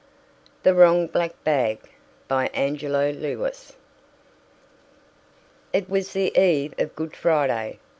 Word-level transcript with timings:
THE 0.63 0.73
WRONG 0.73 1.09
BLACK 1.09 1.43
BAG 1.43 1.77
BY 2.27 2.47
ANGELO 2.55 3.11
LEWIS 3.11 3.73
It 5.73 5.87
was 5.91 6.13
the 6.13 6.35
eve 6.35 6.73
of 6.79 6.95
Good 6.95 7.15
Friday. 7.15 7.77